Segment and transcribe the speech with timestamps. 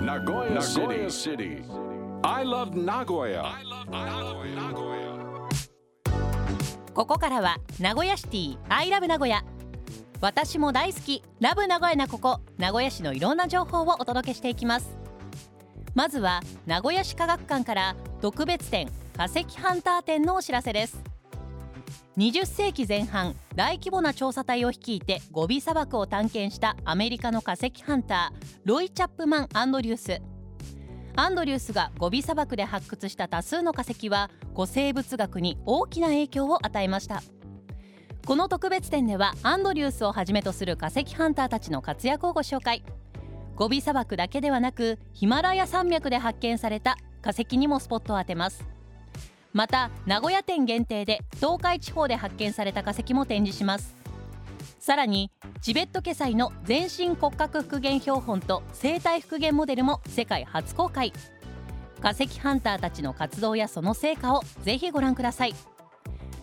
[0.00, 1.62] Nagoya City.
[2.24, 3.44] I love Nagoya.
[6.94, 9.44] ここからは名古屋シティ I love 名古屋
[10.22, 11.22] 私も大好き。
[11.40, 12.40] ラブ名古屋なここ。
[12.56, 14.96] 名古屋市のいろんな情報をお届けしていきます。
[15.94, 21.02] まずは名古屋市科学館から特別展化石ハンター展のお知らせです
[22.16, 30.22] 20世紀前半大規模な調査隊を率いてゴビ砂漠を探検したアメリカの化石ハンターロイ・チャップマン・アンドリュース。
[31.16, 37.22] アンドリュースがゴビ砂漠で発掘した多数の化石は古生物学に大きな影響を与えました。
[38.26, 42.84] この特別展ではアンドリュースをはじめとする化石ハンターたちの活躍をご紹介。
[43.56, 48.64] ゴビ砂漠だけではなくヒマラヤ山脈で発見された化石にもスポットを当てます。
[49.52, 53.96] また名古屋店限定で東海地方で発見された化石も展示します。
[54.78, 61.12] さらにチベットケサイの全身骨格復元標本と生体復元モデルも世界初公開。
[62.00, 65.54] 化石ハンターたちの活動やその成果をぜひご覧ください。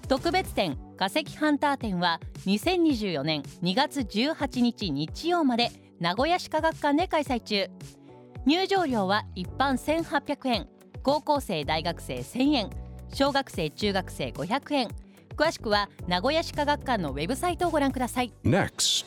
[0.08, 7.69] 特別展化石ハンター展は2024年2月18日日曜まで名古屋市科学館で開催中。
[8.45, 10.67] 入場料は一般1800円
[11.02, 12.86] 高校生大学生1000円。
[13.13, 14.88] 小学生中学生500円。
[15.36, 18.33] 詳しくは名古屋市科学館のウェブサイトをご覧ください。
[18.44, 19.05] Next.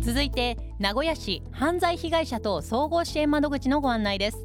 [0.00, 4.38] 続いて名古屋市犯罪被害者等総合支援窓口のご案内です。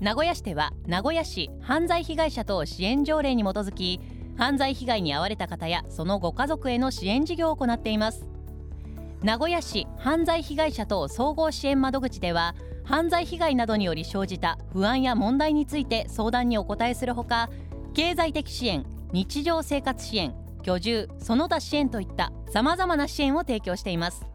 [0.00, 4.00] 名古屋市では名古屋市犯罪被害者等支援条例に基づき
[4.36, 8.26] 犯罪被害に遭われた方やそのご家族への支援事業を行っています。
[9.22, 17.48] 名古屋市犯罪被害者等総合支援窓口では犯罪被害などにより生じた不安や問題について相談にお答えするほか
[17.94, 24.26] 経済的支援日常生活支援居住その他支援といったさまざまな支援を提供しています。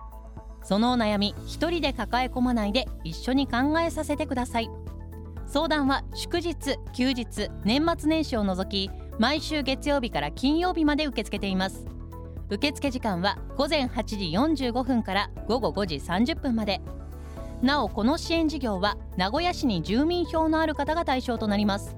[0.64, 4.70] そのお悩み一人で抱え込まないで一緒に考えさせてください。
[5.46, 11.86] 相談は祝日休日年末年始を除き毎週月曜日から金曜日まで受け付けています。
[12.50, 16.82] 受付時間は午前8時45分から午後5時30分まで。
[17.62, 21.96] なおこの支援事業は名古屋市に住民票のある方が対象となります。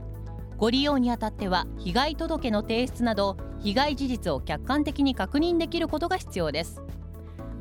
[0.58, 6.82] ご利用にあたっては被害届の提出など被害事実を客観的に確認できることが必要です。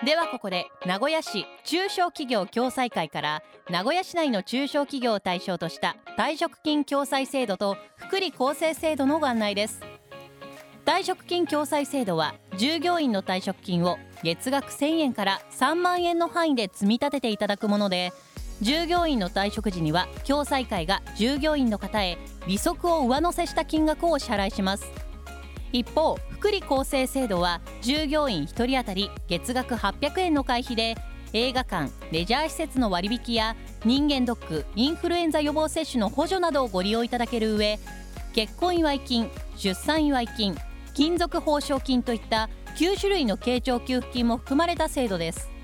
[0.05, 9.81] ではここで名古屋市中小企業共済会から名古屋市内の中小企業を対象とした退職金共済制度と福利厚生制度のご案内です
[10.85, 18.13] 退職金共済制度は従業員の退職金を月額1000円から3万円の範囲で積み立てていただくもので
[18.61, 24.91] 従業員の退職時には共済会が従業員の方へ利息を上乗せした金額をお支払いします。
[25.73, 30.95] 一方福利厚生制度は従業員1人当たり月額800円の会費で
[31.33, 37.79] 映画館レジャー施設の割引や人間ドックインフルエンザ予防接種の補助などをご利用いただける上
[38.33, 40.55] 結婚祝い金出産祝い金
[40.93, 45.56] 金属報奨金といった9種類の慶長給付金も含まれた制度です。